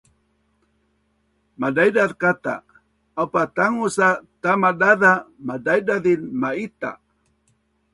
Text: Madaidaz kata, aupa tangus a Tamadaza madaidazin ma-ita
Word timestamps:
Madaidaz 1.61 2.11
kata, 2.21 2.55
aupa 3.19 3.41
tangus 3.55 3.97
a 4.07 4.09
Tamadaza 4.41 5.11
madaidazin 5.47 6.21
ma-ita 6.41 6.91